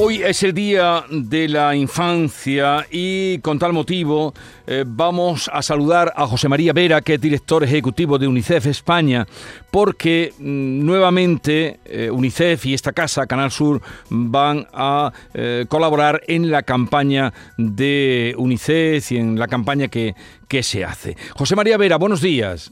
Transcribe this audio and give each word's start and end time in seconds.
Hoy 0.00 0.22
es 0.22 0.44
el 0.44 0.54
Día 0.54 1.04
de 1.10 1.48
la 1.48 1.74
Infancia 1.74 2.86
y 2.88 3.38
con 3.38 3.58
tal 3.58 3.72
motivo 3.72 4.32
eh, 4.64 4.84
vamos 4.86 5.50
a 5.52 5.60
saludar 5.60 6.12
a 6.14 6.24
José 6.24 6.48
María 6.48 6.72
Vera, 6.72 7.00
que 7.00 7.14
es 7.14 7.20
director 7.20 7.64
ejecutivo 7.64 8.16
de 8.16 8.28
UNICEF 8.28 8.66
España, 8.66 9.26
porque 9.72 10.32
mm, 10.38 10.86
nuevamente 10.86 11.80
eh, 11.84 12.12
UNICEF 12.12 12.66
y 12.66 12.74
esta 12.74 12.92
casa, 12.92 13.26
Canal 13.26 13.50
Sur, 13.50 13.82
van 14.08 14.68
a 14.72 15.12
eh, 15.34 15.66
colaborar 15.68 16.22
en 16.28 16.48
la 16.48 16.62
campaña 16.62 17.32
de 17.56 18.36
UNICEF 18.38 19.10
y 19.10 19.16
en 19.16 19.36
la 19.36 19.48
campaña 19.48 19.88
que, 19.88 20.14
que 20.46 20.62
se 20.62 20.84
hace. 20.84 21.16
José 21.34 21.56
María 21.56 21.76
Vera, 21.76 21.96
buenos 21.96 22.20
días. 22.20 22.70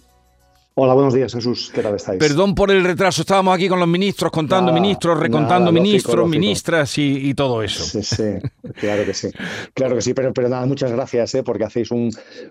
Hola, 0.79 0.93
buenos 0.93 1.15
días, 1.15 1.33
Jesús. 1.33 1.71
¿Qué 1.75 1.81
tal 1.81 1.95
estáis? 1.95 2.19
Perdón 2.19 2.55
por 2.55 2.71
el 2.71 2.85
retraso. 2.85 3.23
Estábamos 3.23 3.55
aquí 3.55 3.67
con 3.67 3.81
los 3.81 3.89
ministros, 3.89 4.31
contando 4.31 4.75
ministros, 4.75 5.19
recontando 5.19 5.73
ministros, 5.73 6.29
ministras 6.29 6.99
y, 6.99 7.33
todo 7.33 7.63
eso. 7.63 7.83
Sí, 7.83 8.03
sí, 8.03 8.25
claro 8.79 9.05
que 9.05 9.15
sí. 9.15 9.29
Claro 9.75 9.97
que 9.97 10.03
sí, 10.03 10.15
pero, 10.15 10.33
pero 10.33 10.49
nada, 10.49 10.67
muchas 10.67 10.93
gracias, 10.93 11.35
¿eh? 11.35 11.43
porque 11.43 11.65
hacéis 11.65 11.91
un, 11.91 12.11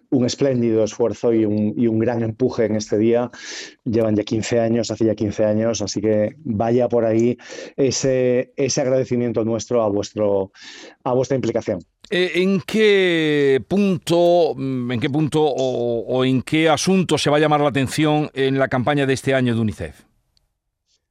un 0.10 0.26
espléndido 0.26 0.84
esfuerzo 0.84 1.34
y 1.34 1.46
un, 1.46 1.74
y 1.78 1.88
un, 1.88 2.00
gran 2.00 2.24
empuje 2.24 2.66
en 2.66 2.76
este 2.76 2.98
día. 2.98 3.32
Llevan 3.84 4.16
ya 4.16 4.24
15 4.24 4.60
años, 4.60 4.92
hace 4.92 5.06
ya 5.06 5.16
15 5.16 5.46
años, 5.46 5.82
así 5.82 6.02
que 6.02 6.36
vaya 6.44 6.88
por 6.90 7.06
ahí 7.06 7.38
ese, 7.76 8.54
ese 8.56 8.82
agradecimiento 8.82 9.44
nuestro 9.44 9.82
a, 9.82 9.90
vuestro, 9.90 10.52
a 11.04 11.14
vuestra 11.14 11.36
implicación. 11.36 11.80
Eh, 12.10 12.32
¿En 12.36 12.62
qué 12.62 13.64
punto, 13.68 14.54
mm, 14.56 14.92
en 14.92 15.00
qué 15.00 15.10
punto 15.10 15.42
o, 15.44 16.24
en 16.24 16.42
qué 16.44 16.70
asunto 16.70 17.18
se 17.18 17.30
va 17.30 17.38
a 17.38 17.40
llamar 17.40 17.62
la 17.62 17.70
atención 17.70 18.30
en 18.34 18.60
la 18.60 18.68
campaña 18.68 19.06
de 19.06 19.14
este 19.14 19.34
año 19.34 19.56
de 19.56 19.62
UNICEF? 19.62 20.05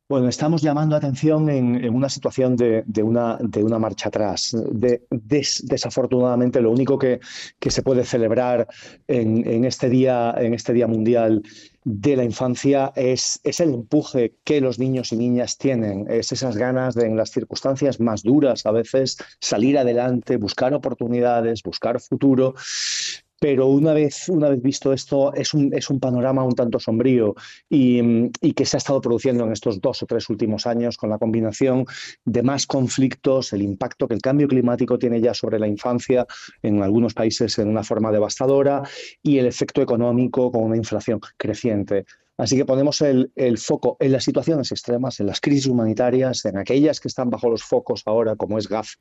Bueno, 0.07 0.29
estamos 0.29 0.61
llamando 0.61 0.97
atención 0.97 1.49
en, 1.49 1.89
una 1.95 2.11
situación 2.11 2.57
de, 2.57 2.85
una, 3.03 3.39
marcha 3.79 4.09
atrás. 4.11 4.55
desafortunadamente, 5.11 6.61
lo 6.61 6.71
único 6.73 6.99
que, 6.99 7.21
que 7.59 7.71
se 7.71 7.83
puede 7.83 8.05
celebrar 8.05 8.69
en, 9.09 9.49
en, 9.51 9.65
este 9.65 9.89
día, 9.89 10.35
en 10.37 10.53
este 10.53 10.75
día 10.75 10.87
mundial 10.87 11.43
de 11.85 12.17
la 12.17 12.25
infancia 12.25 12.93
es, 12.97 13.41
es, 13.45 13.61
el 13.61 13.73
empuje 13.73 14.35
que 14.45 14.61
los 14.61 14.79
niños 14.79 15.11
y 15.13 15.17
niñas 15.17 15.57
tienen, 15.57 16.05
es 16.11 16.33
esas 16.33 16.59
ganas 16.59 16.95
de 16.95 17.07
en 17.07 17.17
las 17.17 17.31
circunstancias 17.31 17.99
más 17.99 18.23
duras 18.23 18.67
a 18.67 18.73
veces 18.73 19.17
salir 19.41 19.79
adelante, 19.79 20.37
buscar 20.37 20.75
oportunidades, 20.75 21.63
buscar 21.63 21.99
futuro 22.01 22.55
pero 23.45 23.67
una 23.67 23.93
vez, 23.93 24.31
una 24.31 24.49
vez 24.49 24.63
visto 24.63 24.91
esto, 24.91 25.35
es 25.35 25.53
un, 25.53 25.71
es 25.75 25.91
un 25.91 26.01
panorama 26.01 26.43
un 26.43 26.55
tanto 26.55 26.81
sombrío 26.81 27.35
y, 27.69 28.31
que 28.55 28.65
se 28.65 28.79
ha 28.79 28.79
estado 28.79 29.03
produciendo 29.03 29.45
en 29.45 29.53
estos 29.53 29.83
dos 29.83 30.03
o 30.03 30.07
tres 30.07 30.31
últimos 30.31 30.67
años 30.67 30.97
con 30.97 31.11
la 31.11 31.19
combinación 31.19 31.85
de 32.25 32.43
más 32.43 32.67
conflictos, 32.67 33.53
el 33.53 33.61
impacto 33.61 34.09
que 34.09 34.15
el 34.15 34.23
cambio 34.23 34.49
climático 34.49 34.99
tiene 34.99 35.21
ya 35.21 35.35
sobre 35.35 35.59
la 35.59 35.69
infancia 35.69 36.27
en 36.63 36.83
algunos 36.83 37.13
países 37.13 37.59
en 37.59 37.69
una 37.69 37.83
forma 37.83 38.11
devastadora 38.11 38.83
y 39.23 39.37
el 39.37 39.45
efecto 39.45 39.83
económico 39.83 40.51
con 40.51 40.63
una 40.63 40.79
inflación 40.79 41.21
creciente. 41.37 42.07
Así 42.37 42.57
que 42.57 42.65
ponemos 42.65 43.01
el, 43.01 43.31
foco 43.59 43.97
en 44.01 44.13
las 44.13 44.25
situaciones 44.25 44.73
extremas, 44.73 45.21
en 45.21 45.27
las 45.27 45.41
crisis 45.41 45.67
humanitarias, 45.67 46.45
en 46.45 46.59
aquellas 46.59 47.01
que 47.01 47.09
están 47.09 47.31
bajo 47.31 47.49
los 47.49 47.63
focos 47.63 48.03
ahora, 48.07 48.35
como 48.35 48.59
es 48.59 48.69
Gaza, 48.69 48.99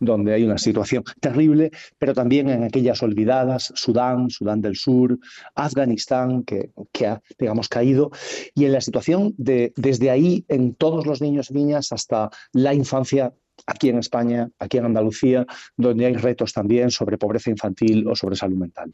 donde 0.00 0.34
hay 0.34 0.44
una 0.44 0.58
situación 0.58 1.04
terrible, 1.20 1.70
pero 1.98 2.14
también 2.14 2.48
en 2.48 2.64
aquellas 2.64 3.02
olvidadas, 3.02 3.72
Sudán, 3.76 4.30
Sudán 4.30 4.60
del 4.60 4.76
Sur, 4.76 5.18
Afganistán, 5.54 6.42
que, 6.42 6.70
que 6.92 7.06
ha, 7.06 7.22
digamos, 7.38 7.68
caído, 7.68 8.10
y 8.54 8.64
en 8.64 8.72
la 8.72 8.80
situación 8.80 9.34
de, 9.38 9.72
desde 9.76 10.10
ahí, 10.10 10.44
en 10.48 10.74
todos 10.74 11.06
los 11.06 11.20
niños 11.20 11.50
y 11.50 11.54
niñas, 11.54 11.92
hasta 11.92 12.30
la 12.52 12.74
infancia 12.74 13.32
aquí 13.66 13.88
en 13.88 13.98
España, 13.98 14.50
aquí 14.58 14.78
en 14.78 14.86
Andalucía, 14.86 15.46
donde 15.76 16.06
hay 16.06 16.14
retos 16.14 16.52
también 16.52 16.90
sobre 16.90 17.18
pobreza 17.18 17.50
infantil 17.50 18.06
o 18.08 18.16
sobre 18.16 18.36
salud 18.36 18.56
mental. 18.56 18.92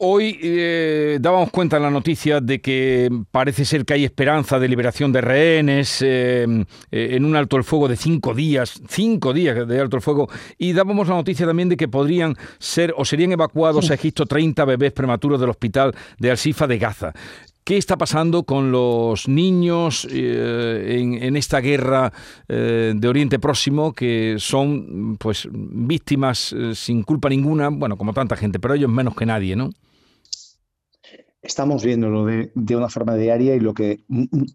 Hoy 0.00 0.38
eh, 0.40 1.18
dábamos 1.20 1.50
cuenta 1.50 1.76
en 1.76 1.82
la 1.82 1.90
noticia 1.90 2.40
de 2.40 2.60
que 2.60 3.10
parece 3.32 3.64
ser 3.64 3.84
que 3.84 3.94
hay 3.94 4.04
esperanza 4.04 4.60
de 4.60 4.68
liberación 4.68 5.10
de 5.10 5.20
rehenes 5.20 6.02
eh, 6.02 6.46
eh, 6.92 7.08
en 7.16 7.24
un 7.24 7.34
alto 7.34 7.56
el 7.56 7.64
fuego 7.64 7.88
de 7.88 7.96
cinco 7.96 8.32
días, 8.32 8.80
cinco 8.88 9.32
días 9.32 9.66
de 9.66 9.80
alto 9.80 9.96
el 9.96 10.02
fuego, 10.02 10.28
y 10.56 10.72
dábamos 10.72 11.08
la 11.08 11.16
noticia 11.16 11.46
también 11.46 11.68
de 11.68 11.76
que 11.76 11.88
podrían 11.88 12.36
ser 12.60 12.94
o 12.96 13.04
serían 13.04 13.32
evacuados 13.32 13.90
a 13.90 13.94
Egipto 13.94 14.24
30 14.24 14.64
bebés 14.66 14.92
prematuros 14.92 15.40
del 15.40 15.50
hospital 15.50 15.92
de 16.16 16.30
Al-Sifa 16.30 16.68
de 16.68 16.78
Gaza. 16.78 17.12
¿Qué 17.64 17.76
está 17.76 17.98
pasando 17.98 18.44
con 18.44 18.70
los 18.70 19.26
niños 19.26 20.06
en, 20.10 21.36
esta 21.36 21.60
guerra 21.60 22.12
de 22.48 23.08
Oriente 23.08 23.38
Próximo 23.38 23.92
que 23.92 24.36
son 24.38 25.16
pues 25.18 25.48
víctimas 25.52 26.54
sin 26.72 27.02
culpa 27.02 27.28
ninguna, 27.28 27.68
bueno, 27.68 27.98
como 27.98 28.14
tanta 28.14 28.36
gente, 28.36 28.58
pero 28.58 28.72
ellos 28.72 28.88
menos 28.88 29.14
que 29.14 29.26
nadie, 29.26 29.54
¿no? 29.54 29.70
Estamos 31.42 31.84
viéndolo 31.84 32.24
de, 32.24 32.76
una 32.76 32.88
forma 32.88 33.14
diaria 33.14 33.54
y 33.54 33.60
lo 33.60 33.74
que, 33.74 34.04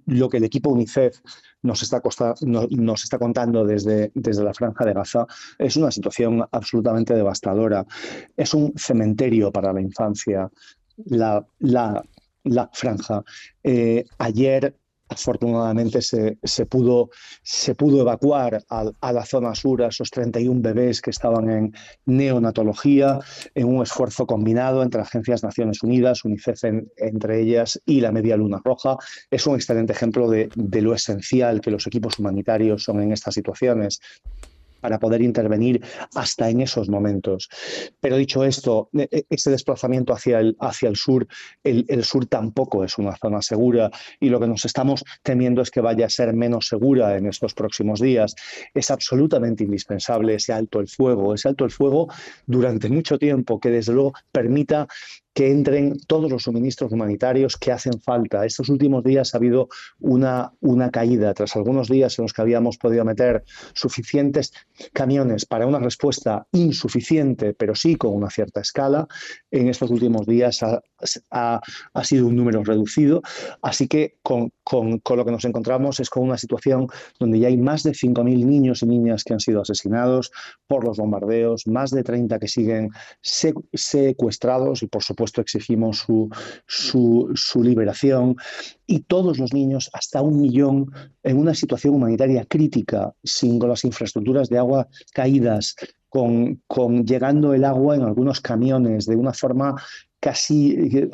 lo 0.06 0.30
que 0.30 0.38
el 0.38 0.44
equipo 0.44 0.70
UNICEF 0.70 1.20
nos 1.62 1.82
está, 1.82 2.02
nos 2.42 3.04
está 3.04 3.18
contando 3.18 3.66
desde, 3.66 4.12
desde 4.14 4.44
la 4.44 4.54
franja 4.54 4.86
de 4.86 4.94
Gaza 4.94 5.26
es 5.58 5.78
una 5.78 5.92
situación 5.92 6.46
absolutamente 6.52 7.14
devastadora. 7.14 7.86
Es 8.36 8.54
un 8.54 8.74
cementerio 8.76 9.52
para 9.52 9.72
la 9.72 9.82
infancia. 9.82 10.50
La, 11.06 11.46
la, 11.60 12.04
la 12.44 12.70
franja. 12.74 13.24
Eh, 13.64 14.06
ayer 14.18 14.76
Afortunadamente 15.10 16.02
se, 16.02 16.66
pudo, 16.66 17.10
se 17.44 17.76
pudo 17.76 18.02
evacuar 18.02 18.64
a, 18.70 19.12
la 19.12 19.26
zona 19.26 19.54
sur 19.54 19.84
a 19.84 19.88
esos 19.88 20.10
31 20.10 20.62
bebés 20.62 21.02
que 21.02 21.12
estaban 21.12 21.50
en 21.50 21.74
neonatología 22.06 23.20
en 23.54 23.68
un 23.68 23.84
esfuerzo 23.84 24.26
combinado 24.26 24.82
entre 24.82 25.02
agencias 25.02 25.44
Naciones 25.44 25.84
Unidas, 25.84 26.26
UNICEF 26.26 26.64
entre 26.98 27.42
ellas 27.42 27.80
y 27.86 28.02
la 28.02 28.12
Media 28.12 28.38
Luna 28.38 28.62
Roja. 28.64 28.98
Es 29.30 29.46
un 29.46 29.56
excelente 29.56 29.94
ejemplo 29.94 30.30
de 30.30 30.82
lo 30.82 30.94
esencial 30.94 31.62
que 31.62 31.72
los 31.72 31.86
equipos 31.86 32.18
humanitarios 32.20 32.84
son 32.84 33.02
en 33.02 33.12
estas 33.12 33.36
situaciones 33.36 34.00
para 34.84 35.00
poder 35.00 35.22
intervenir 35.22 35.82
hasta 36.14 36.50
en 36.50 36.60
esos 36.60 36.90
momentos. 36.90 37.50
Pero 38.02 38.18
dicho 38.18 38.44
esto, 38.44 38.90
e, 38.94 39.08
e, 39.10 39.26
ese 39.30 39.50
desplazamiento 39.50 40.12
hacia 40.12 40.42
el, 40.42 40.58
hacia 40.60 40.90
el 40.90 40.98
sur, 40.98 41.26
el, 41.64 42.04
sur 42.04 42.26
tampoco 42.26 42.84
es 42.84 42.98
una 42.98 43.16
zona 43.16 43.42
segura 43.42 43.90
y 44.20 44.28
lo 44.28 44.42
que 44.42 44.48
nos 44.48 44.66
estamos 44.66 45.06
temiendo 45.24 45.62
es 45.62 45.72
que 45.72 45.80
vaya 45.80 46.08
a 46.08 46.10
ser 46.10 46.34
menos 46.34 46.68
segura 46.68 47.16
en 47.16 47.28
estos 47.28 47.54
próximos 47.54 48.02
días. 48.02 48.36
Es 48.74 48.92
absolutamente 48.92 49.64
indispensable 49.64 50.36
ese 50.36 50.52
alto 50.52 50.82
el 50.82 50.90
fuego, 50.90 51.34
ese 51.34 51.48
alto 51.48 51.64
el 51.64 51.72
fuego 51.72 52.10
durante 52.46 52.90
mucho 52.90 53.18
tiempo 53.18 53.62
que 53.62 53.70
desde 53.70 53.94
luego 53.94 54.12
permita 54.34 54.86
que 55.34 55.50
entren 55.52 55.98
todos 56.08 56.32
los 56.32 56.44
suministros 56.44 56.92
humanitarios 56.92 57.58
que 57.58 57.72
hacen 57.72 58.00
falta. 58.00 58.46
Estos 58.46 58.70
últimos 58.70 59.04
días 59.04 59.34
ha 59.34 59.38
habido 59.38 59.68
una, 60.00 60.54
una 60.62 60.92
caída, 60.92 61.34
tras 61.34 61.56
algunos 61.56 61.90
días 61.90 62.18
en 62.20 62.24
los 62.24 62.34
que 62.34 62.42
habíamos 62.42 62.78
podido 62.78 63.04
meter 63.04 63.44
suficientes 63.74 64.54
camiones 64.94 65.46
para 65.46 65.66
una 65.66 65.80
respuesta 65.80 66.46
insuficiente, 66.52 67.54
pero 67.54 67.74
sí 67.74 67.96
con 67.96 68.14
una 68.14 68.30
cierta 68.30 68.62
escala. 68.62 69.08
En 69.50 69.68
estos 69.70 69.90
últimos 69.90 70.28
días 70.28 70.62
ha, 70.62 70.82
ha, 71.94 72.04
sido 72.04 72.28
un 72.28 72.36
número 72.36 72.64
reducido, 72.64 73.22
así 73.62 73.88
que 73.88 74.18
con, 74.22 74.52
con, 74.64 75.00
con, 75.00 75.18
lo 75.18 75.26
que 75.26 75.32
nos 75.32 75.46
encontramos 75.46 76.00
es 76.00 76.10
con 76.10 76.24
una 76.24 76.38
situación 76.38 76.88
donde 77.20 77.40
ya 77.40 77.48
hay 77.48 77.58
más 77.58 77.84
de 77.84 77.92
5.000 77.92 78.46
niños 78.46 78.84
y 78.84 78.86
niñas 78.86 79.24
que 79.24 79.34
han 79.34 79.40
sido 79.40 79.62
asesinados 79.62 80.32
por 80.68 80.84
los 80.84 80.98
bombardeos, 80.98 81.66
más 81.68 81.92
de 81.92 82.04
30 82.04 82.40
que 82.40 82.48
siguen 82.48 82.90
secuestrados 83.22 84.84
y 84.84 84.88
por 84.88 85.02
supuesto 85.04 85.23
exigimos 85.42 86.00
su, 86.00 86.30
su, 86.68 87.64
liberación 87.64 88.36
y 88.86 89.00
todos 89.02 89.40
los 89.40 89.54
niños, 89.54 89.90
hasta 89.94 90.22
un 90.22 90.42
millón, 90.42 90.92
en 91.24 91.38
una 91.38 91.54
situación 91.54 91.96
humanitaria 91.96 92.46
crítica, 92.46 93.14
sin 93.24 93.60
las 93.60 93.86
infraestructuras 93.86 94.50
de 94.50 94.58
agua 94.58 94.88
caídas, 95.14 95.76
con, 96.10 96.62
con, 96.68 97.06
llegando 97.06 97.54
el 97.54 97.64
agua 97.64 97.96
en 97.96 98.04
algunos 98.04 98.40
camiones 98.40 99.06
de 99.06 99.16
una 99.16 99.34
forma 99.34 99.76
casi 100.20 100.72
eh, 100.72 101.10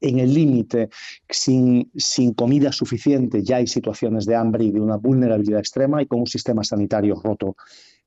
en 0.00 0.18
el 0.20 0.32
límite, 0.32 0.88
sin, 1.28 1.90
sin 1.96 2.34
comida 2.34 2.70
suficiente, 2.70 3.42
ya 3.42 3.56
hay 3.56 3.66
situaciones 3.66 4.26
de 4.26 4.36
hambre 4.36 4.64
y 4.64 4.70
de 4.70 4.80
una 4.80 4.96
vulnerabilidad 4.96 5.58
extrema 5.58 6.00
y 6.00 6.06
con 6.06 6.20
un 6.20 6.26
sistema 6.26 6.62
sanitario 6.62 7.20
roto. 7.20 7.56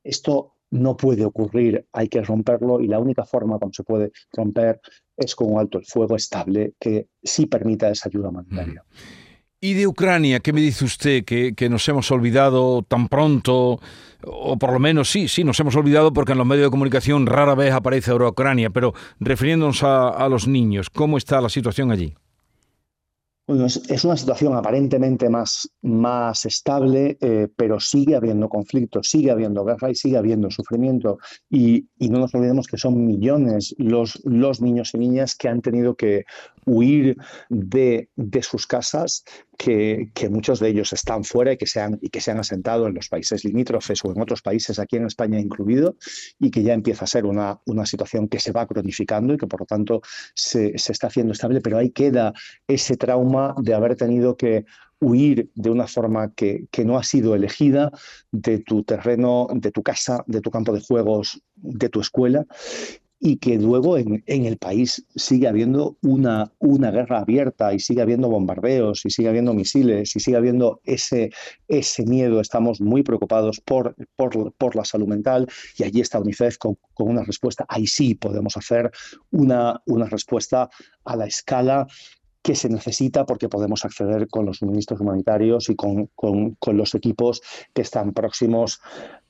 Esto 0.07 0.53
no 0.71 0.95
puede 0.97 1.25
ocurrir, 1.25 1.85
hay 1.91 2.07
que 2.07 2.21
romperlo 2.21 2.81
y 2.81 2.87
la 2.87 2.99
única 2.99 3.25
forma 3.25 3.59
como 3.59 3.73
se 3.73 3.83
puede 3.83 4.11
romper 4.33 4.79
es 5.15 5.35
con 5.35 5.51
un 5.51 5.59
alto 5.59 5.77
el 5.79 5.85
fuego 5.85 6.15
estable 6.15 6.73
que 6.79 7.07
sí 7.23 7.45
permita 7.45 7.89
esa 7.89 8.09
ayuda 8.09 8.29
humanitaria. 8.29 8.83
¿Y 9.59 9.73
de 9.73 9.87
Ucrania? 9.87 10.39
¿Qué 10.39 10.53
me 10.53 10.61
dice 10.61 10.85
usted? 10.85 11.25
¿Que, 11.25 11.69
nos 11.69 11.87
hemos 11.89 12.11
olvidado 12.11 12.83
tan 12.83 13.07
pronto? 13.07 13.79
O 14.23 14.57
por 14.57 14.71
lo 14.71 14.79
menos 14.79 15.09
sí, 15.09 15.27
sí, 15.27 15.43
nos 15.43 15.59
hemos 15.59 15.75
olvidado 15.75 16.13
porque 16.13 16.33
en 16.33 16.37
los 16.37 16.47
medios 16.47 16.67
de 16.67 16.71
comunicación 16.71 17.25
rara 17.25 17.55
vez 17.55 17.73
aparece 17.73 18.11
ahora 18.11 18.29
Ucrania, 18.29 18.69
pero 18.69 18.93
refiriéndonos 19.19 19.83
a 19.83 20.27
los 20.29 20.47
niños, 20.47 20.89
¿cómo 20.89 21.17
está 21.17 21.41
la 21.41 21.49
situación 21.49 21.91
allí? 21.91 22.13
Bueno, 23.47 23.65
es, 23.65 24.03
una 24.03 24.17
situación 24.17 24.57
aparentemente 24.57 25.29
más, 25.29 25.71
más 25.81 26.45
estable, 26.45 27.17
eh, 27.21 27.47
pero 27.55 27.79
sigue 27.79 28.17
habiendo 28.17 28.49
conflicto, 28.49 29.01
sigue 29.01 29.31
habiendo 29.31 29.63
guerra 29.63 29.89
y 29.89 29.95
sigue 29.95 30.17
habiendo 30.17 30.51
sufrimiento. 30.51 31.17
Y, 31.49 31.87
no 31.97 32.19
nos 32.19 32.35
olvidemos 32.35 32.67
que 32.67 32.77
son 32.77 33.05
millones 33.05 33.73
los, 33.77 34.19
los 34.25 34.61
niños 34.61 34.93
y 34.93 34.97
niñas 34.97 35.35
que 35.35 35.47
han 35.47 35.61
tenido 35.61 35.95
que 35.95 36.25
huir 36.65 37.15
de, 37.49 38.09
de 38.17 38.43
sus 38.43 38.67
casas, 38.67 39.23
que, 39.57 40.11
que, 40.13 40.29
muchos 40.29 40.59
de 40.59 40.67
ellos 40.69 40.91
están 40.91 41.23
fuera 41.23 41.53
y 41.53 41.57
que, 41.57 41.67
se 41.67 41.79
han, 41.79 41.97
y 42.01 42.09
que 42.09 42.19
se 42.19 42.31
han 42.31 42.39
asentado 42.39 42.87
en 42.87 42.95
los 42.95 43.07
países 43.07 43.45
limítrofes 43.45 44.03
o 44.03 44.11
en 44.11 44.21
otros 44.21 44.41
países, 44.41 44.77
aquí 44.77 44.97
en 44.97 45.05
España 45.05 45.39
incluido, 45.39 45.95
y 46.37 46.51
que 46.51 46.63
ya 46.63 46.73
empieza 46.73 47.05
a 47.05 47.07
ser 47.07 47.25
una, 47.25 47.61
una 47.65 47.85
situación 47.85 48.27
que 48.27 48.39
se 48.39 48.51
va 48.51 48.67
cronificando 48.67 49.33
y 49.33 49.37
que 49.37 49.47
por 49.47 49.61
lo 49.61 49.65
tanto 49.65 50.01
se, 50.35 50.77
se 50.77 50.91
está 50.91 51.07
haciendo 51.07 51.31
estable, 51.31 51.61
pero 51.61 51.77
ahí 51.77 51.91
queda 51.91 52.33
ese 52.67 52.97
trauma 52.97 53.36
de 53.57 53.73
haber 53.73 53.95
tenido 53.95 54.35
que 54.35 54.65
huir 54.99 55.49
de 55.55 55.69
una 55.69 55.87
forma 55.87 56.33
que, 56.33 56.67
que, 56.71 56.83
no 56.83 56.97
ha 56.97 57.03
sido 57.03 57.35
elegida 57.35 57.91
de 58.31 58.59
tu 58.59 58.83
terreno, 58.83 59.47
de 59.53 59.71
tu 59.71 59.83
casa, 59.83 60.23
de 60.27 60.41
tu 60.41 60.49
campo 60.49 60.73
de 60.73 60.81
juegos, 60.81 61.41
de 61.55 61.89
tu 61.89 62.01
escuela, 62.01 62.45
y 63.19 63.37
que 63.37 63.57
luego 63.57 63.97
en, 63.97 64.23
el 64.27 64.57
país 64.57 65.03
sigue 65.15 65.47
habiendo 65.47 65.97
una, 66.01 66.51
una, 66.59 66.91
guerra 66.91 67.19
abierta 67.19 67.73
y 67.73 67.79
sigue 67.79 68.01
habiendo 68.01 68.29
bombardeos 68.29 69.05
y 69.05 69.09
sigue 69.09 69.29
habiendo 69.29 69.53
misiles 69.53 70.15
y 70.15 70.19
sigue 70.19 70.37
habiendo 70.37 70.81
ese, 70.83 71.31
ese 71.67 72.05
miedo. 72.05 72.39
Estamos 72.39 72.79
muy 72.79 73.01
preocupados 73.01 73.59
por, 73.59 73.95
por, 74.15 74.53
por 74.53 74.75
la 74.75 74.85
salud 74.85 75.07
mental 75.07 75.47
y 75.77 75.83
allí 75.83 76.01
está 76.01 76.19
UNICEF 76.19 76.57
con, 76.57 76.77
con, 76.93 77.09
una 77.09 77.23
respuesta. 77.23 77.65
Ahí 77.67 77.87
sí 77.87 78.13
podemos 78.13 78.55
hacer 78.55 78.91
una, 79.31 79.81
una 79.87 80.05
respuesta 80.05 80.69
a 81.03 81.15
la 81.15 81.25
escala 81.25 81.87
que 82.47 82.55
se 82.55 82.69
necesita 82.69 83.25
porque 83.25 83.49
podemos 83.49 83.83
acceder 83.83 84.29
con 84.29 84.45
los 84.45 84.59
suministros 84.59 85.01
humanitarios 85.01 85.69
y 85.69 85.75
con, 85.75 86.05
con, 86.15 86.51
con 86.51 86.77
los 86.77 86.95
equipos 86.95 87.41
que 87.73 87.81
están 87.81 88.13
próximos 88.13 88.79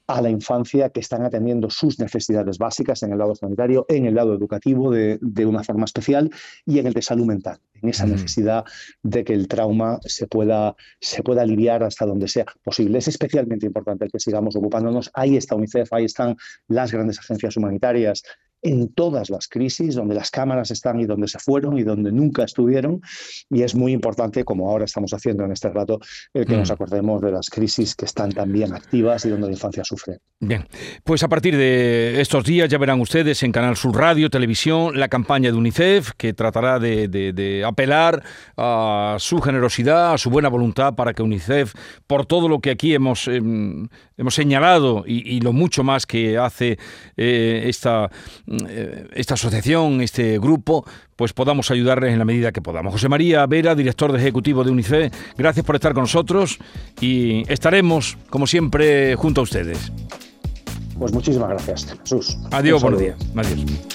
a 0.05 0.21
la 0.21 0.29
infancia 0.29 0.91
que 0.91 0.99
están 0.99 1.23
atendiendo 1.23 1.71
sus 1.71 1.97
necesidades 1.97 2.59
básicas 2.59 3.01
en 3.01 3.13
el 3.13 3.17
lado 3.17 3.33
sanitario, 3.33 3.87
en 3.89 4.05
el 4.05 4.13
lado 4.13 4.35
educativo 4.35 4.91
de, 4.91 5.45
una 5.47 5.63
forma 5.63 5.85
especial 5.85 6.29
y 6.63 6.77
en 6.77 6.85
el 6.85 6.93
de 6.93 7.01
salud 7.01 7.25
mental, 7.25 7.57
en 7.81 7.89
esa 7.89 8.05
necesidad 8.05 8.63
de 9.01 9.23
que 9.23 9.33
el 9.33 9.47
trauma 9.47 9.99
se 10.03 10.27
pueda, 10.27 10.75
se 11.01 11.23
pueda 11.23 11.41
aliviar 11.41 11.83
hasta 11.83 12.05
donde 12.05 12.27
sea 12.27 12.45
posible. 12.63 12.99
Es 12.99 13.07
especialmente 13.07 13.65
importante 13.65 14.07
que 14.09 14.19
sigamos 14.19 14.55
ocupándonos. 14.55 15.09
Ahí 15.15 15.37
está 15.37 15.55
UNICEF, 15.55 15.91
ahí 15.91 16.05
están 16.05 16.37
las 16.67 16.91
grandes 16.91 17.17
agencias 17.17 17.57
humanitarias, 17.57 18.21
en 18.61 18.89
todas 18.89 19.29
las 19.29 19.47
crisis, 19.47 19.95
donde 19.95 20.15
las 20.15 20.31
cámaras 20.31 20.71
están 20.71 20.99
y 20.99 21.05
donde 21.05 21.27
se 21.27 21.39
fueron 21.39 21.77
y 21.77 21.83
donde 21.83 22.11
nunca 22.11 22.43
estuvieron. 22.43 23.01
Y 23.49 23.61
es 23.61 23.75
muy 23.75 23.91
importante, 23.91 24.43
como 24.43 24.69
ahora 24.69 24.85
estamos 24.85 25.13
haciendo 25.13 25.45
en 25.45 25.51
este 25.51 25.69
rato, 25.69 25.99
el 26.33 26.45
que 26.45 26.57
nos 26.57 26.69
mm. 26.69 26.73
acordemos 26.73 27.21
de 27.21 27.31
las 27.31 27.49
crisis 27.49 27.95
que 27.95 28.05
están 28.05 28.31
también 28.31 28.73
activas 28.73 29.25
y 29.25 29.29
donde 29.29 29.47
la 29.47 29.53
infancia 29.53 29.83
sufre. 29.83 30.17
Bien, 30.39 30.67
pues 31.03 31.23
a 31.23 31.27
partir 31.27 31.57
de 31.57 32.21
estos 32.21 32.43
días 32.43 32.69
ya 32.69 32.77
verán 32.77 32.99
ustedes 32.99 33.41
en 33.41 33.51
Canal 33.51 33.75
Sur 33.75 33.95
Radio, 33.95 34.29
Televisión, 34.29 34.99
la 34.99 35.07
campaña 35.07 35.51
de 35.51 35.57
UNICEF 35.57 36.11
que 36.15 36.33
tratará 36.33 36.79
de, 36.79 37.63
apelar 37.65 38.23
a 38.55 39.17
su 39.19 39.39
generosidad, 39.41 40.13
a 40.13 40.17
su 40.17 40.29
buena 40.29 40.49
voluntad 40.49 40.93
para 40.93 41.13
que 41.13 41.23
UNICEF, 41.23 41.73
por 42.05 42.25
todo 42.25 42.49
lo 42.49 42.59
que 42.59 42.69
aquí 42.71 42.93
hemos, 42.93 43.27
em, 43.27 43.87
hemos 44.17 44.35
señalado 44.35 45.03
y, 45.07 45.37
lo 45.41 45.53
mucho 45.53 45.83
más 45.83 46.05
que 46.05 46.37
hace 46.37 46.79
eh, 47.15 47.63
esta 47.65 48.09
esta 49.13 49.33
asociación, 49.33 50.01
este 50.01 50.39
grupo, 50.39 50.85
pues 51.15 51.33
podamos 51.33 51.71
ayudarles 51.71 52.13
en 52.13 52.19
la 52.19 52.25
medida 52.25 52.51
que 52.51 52.61
podamos. 52.61 52.93
José 52.93 53.09
María 53.09 53.45
Vera, 53.45 53.75
director 53.75 54.11
de 54.11 54.19
ejecutivo 54.19 54.63
de 54.63 54.71
UNICEF, 54.71 55.13
gracias 55.37 55.65
por 55.65 55.75
estar 55.75 55.93
con 55.93 56.03
nosotros 56.03 56.59
y 57.01 57.43
estaremos, 57.51 58.17
como 58.29 58.47
siempre, 58.47 59.15
junto 59.15 59.41
a 59.41 59.43
ustedes. 59.43 59.91
Pues 60.97 61.13
muchísimas 61.13 61.49
gracias, 61.49 61.95
Jesús. 62.01 62.37
Adiós, 62.51 62.81
buenos 62.81 62.99
días. 62.99 63.17
Adiós. 63.35 63.87